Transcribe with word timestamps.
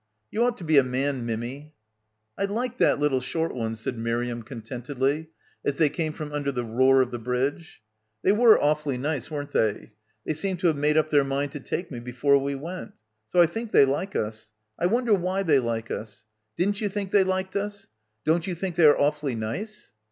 "You 0.31 0.43
ought 0.45 0.57
to 0.57 0.63
be 0.63 0.79
a 0.79 0.83
man, 0.83 1.27
Mimmy." 1.27 1.75
"I 2.35 2.45
liked 2.45 2.79
that 2.79 2.99
little 2.99 3.21
short 3.21 3.53
one," 3.53 3.75
said 3.75 3.99
Miriam 3.99 4.41
contentedly 4.41 5.29
as 5.63 5.75
they 5.75 5.89
came 5.89 6.11
from 6.11 6.31
under 6.31 6.51
the 6.51 6.63
roar 6.63 7.03
of 7.03 7.11
the 7.11 7.19
bridge. 7.19 7.83
"They 8.23 8.31
were 8.31 8.59
awfully 8.59 8.97
nice, 8.97 9.29
weren't— 9.29 9.51
16— 9.51 9.61
BACKWATER 9.73 9.79
they? 9.79 9.91
They 10.25 10.33
seemed 10.33 10.59
to 10.61 10.67
have 10.69 10.75
made 10.79 10.97
up 10.97 11.11
their 11.11 11.23
mind 11.23 11.51
to 11.51 11.59
take 11.59 11.91
me 11.91 11.99
before 11.99 12.39
we 12.39 12.55
went.... 12.55 12.93
So 13.29 13.43
I 13.43 13.45
think 13.45 13.69
they 13.69 13.85
like 13.85 14.15
us. 14.15 14.53
I 14.79 14.87
wonder 14.87 15.13
why 15.13 15.43
they 15.43 15.59
like 15.59 15.91
us. 15.91 16.25
Didn't 16.57 16.81
you 16.81 16.89
think 16.89 17.11
they 17.11 17.23
liked 17.23 17.55
us? 17.55 17.85
Don't 18.25 18.47
you 18.47 18.55
think 18.55 18.75
they 18.77 18.87
are 18.87 18.99
awfully 18.99 19.35
nice?" 19.35 19.91